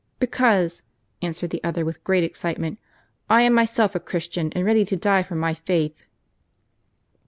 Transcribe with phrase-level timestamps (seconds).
[0.17, 0.81] "Because,"
[1.21, 2.79] answered the other, with great excitement,
[3.29, 6.05] "I am myself a Christian; and ready to die for my faith